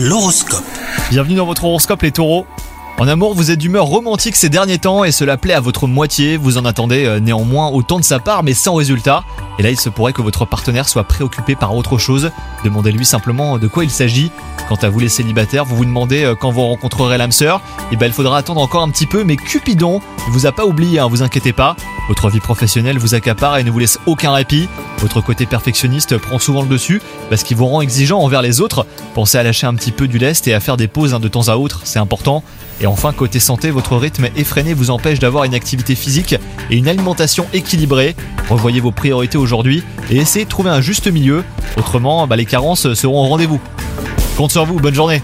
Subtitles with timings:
[0.00, 0.62] L'horoscope.
[1.10, 2.46] Bienvenue dans votre horoscope les taureaux.
[2.98, 6.36] En amour, vous êtes d'humeur romantique ces derniers temps et cela plaît à votre moitié.
[6.36, 9.24] Vous en attendez euh, néanmoins autant de sa part mais sans résultat.
[9.58, 12.30] Et là, il se pourrait que votre partenaire soit préoccupé par autre chose.
[12.64, 14.30] Demandez-lui simplement de quoi il s'agit.
[14.68, 17.60] Quant à vous les célibataires, vous vous demandez euh, quand vous rencontrerez l'âme sœur.
[17.90, 20.64] Et ben, il faudra attendre encore un petit peu, mais Cupidon ne vous a pas
[20.64, 21.74] oublié, hein, vous inquiétez pas.
[22.06, 24.68] Votre vie professionnelle vous accapare et ne vous laisse aucun répit.
[24.98, 28.86] Votre côté perfectionniste prend souvent le dessus parce qu'il vous rend exigeant envers les autres.
[29.14, 31.28] Pensez à lâcher un petit peu du lest et à faire des pauses hein, de
[31.28, 32.42] temps à autre, c'est important.
[32.80, 36.34] Et enfin, côté santé, votre rythme effréné vous empêche d'avoir une activité physique
[36.70, 38.16] et une alimentation équilibrée.
[38.48, 41.44] Revoyez vos priorités aujourd'hui et essayez de trouver un juste milieu.
[41.76, 43.60] Autrement, bah, les carences seront au rendez-vous.
[44.36, 45.22] Compte sur vous, bonne journée